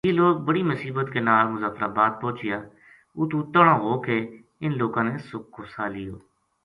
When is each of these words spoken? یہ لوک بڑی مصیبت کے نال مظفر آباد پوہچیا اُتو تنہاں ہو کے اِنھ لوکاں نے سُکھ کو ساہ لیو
یہ 0.07 0.17
لوک 0.19 0.35
بڑی 0.47 0.63
مصیبت 0.71 1.07
کے 1.13 1.19
نال 1.27 1.45
مظفر 1.53 1.83
آباد 1.91 2.11
پوہچیا 2.21 2.57
اُتو 3.17 3.39
تنہاں 3.51 3.77
ہو 3.83 3.91
کے 4.05 4.17
اِنھ 4.61 4.77
لوکاں 4.81 5.03
نے 5.07 5.13
سُکھ 5.27 5.49
کو 5.53 5.61
ساہ 5.73 5.89
لیو 5.93 6.15